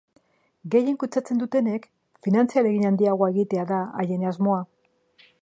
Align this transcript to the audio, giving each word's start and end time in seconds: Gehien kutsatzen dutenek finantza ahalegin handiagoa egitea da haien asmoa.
Gehien 0.75 0.95
kutsatzen 1.03 1.43
dutenek 1.43 1.85
finantza 2.29 2.59
ahalegin 2.59 2.89
handiagoa 2.91 3.31
egitea 3.35 3.67
da 3.75 3.83
haien 4.03 4.27
asmoa. 4.33 4.61